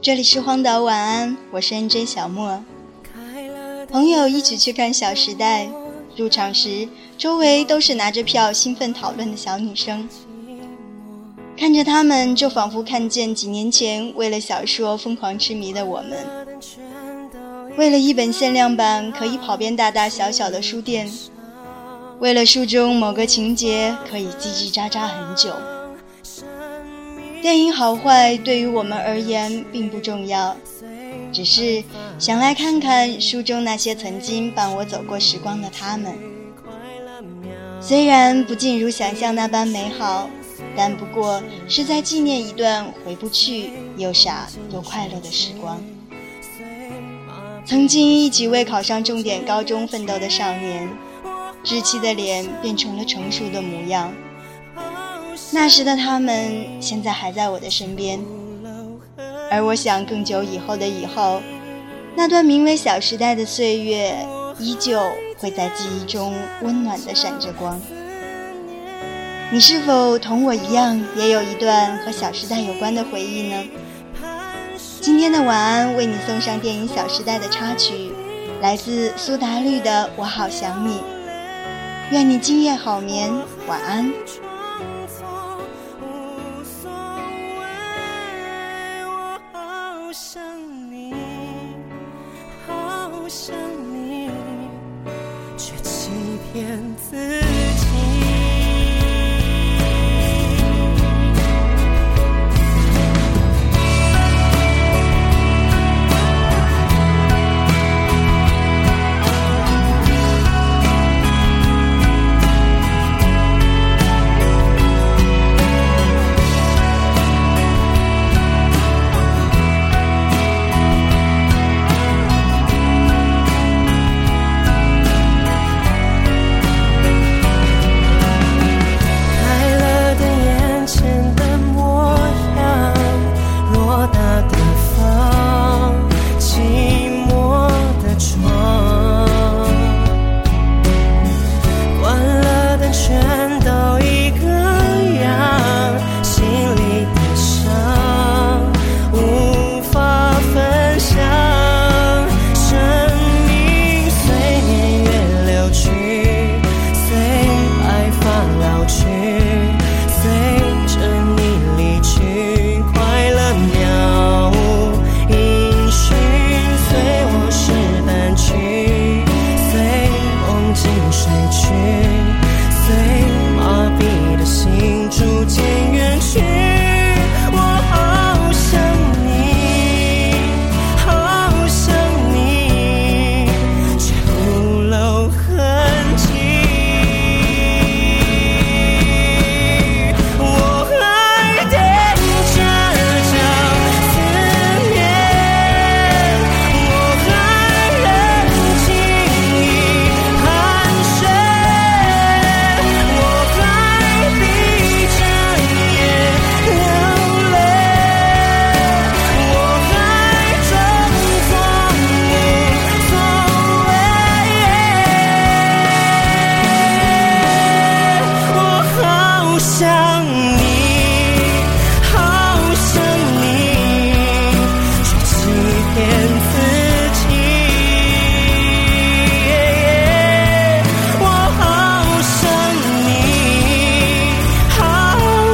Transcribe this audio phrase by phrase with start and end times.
[0.00, 2.62] 这里是荒岛晚安，我是 N J 小莫。
[3.90, 5.66] 朋友一起去看《小时代》，
[6.14, 10.08] 入场时周围都是拿着票兴奋讨论的小女生，
[11.56, 16.16] 看着他们就仿佛看见几年前为了小说疯狂痴迷的我们，
[17.76, 21.10] 为了一本限量版可以跑遍大大小小的书店，
[22.20, 25.52] 为了书中某个情节可以叽叽喳喳很久。
[27.40, 30.56] 电影好坏对于我们而言并不重要，
[31.32, 31.82] 只是
[32.18, 36.14] 想来看看书中那些曾经伴我走过时光的他们。
[37.80, 40.28] 虽然不尽如想象那般美好，
[40.76, 45.80] 但不过是在纪念一段回不去又傻又快乐的时光。
[47.64, 50.88] 曾经一起为考上重点高中奋斗的少年，
[51.62, 54.12] 稚气的脸变成了成熟的模样。
[55.50, 58.20] 那时的他们，现在还在我的身边，
[59.50, 61.40] 而我想，更久以后的以后，
[62.14, 64.14] 那段名为《小时代》的岁月，
[64.58, 65.00] 依旧
[65.38, 67.80] 会在记忆中温暖的闪着光。
[69.50, 73.64] 你是否同我一样，也有一段和《小时代》有关的回忆呢？
[75.00, 78.12] 今天的晚安，为你送上电影《小时代》的插曲，
[78.60, 80.98] 来自苏打绿的《我好想你》。
[82.10, 83.32] 愿你今夜好眠，
[83.66, 84.12] 晚安。
[96.52, 97.47] 天赐。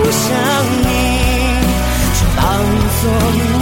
[0.07, 0.37] 我想
[0.83, 0.89] 你
[2.15, 3.54] 就当作。